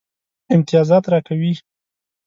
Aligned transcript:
امتیازات 0.55 1.05
راکوي. 1.13 1.53